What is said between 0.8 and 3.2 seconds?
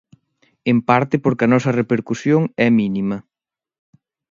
parte porque a nosa repercusión é mínima.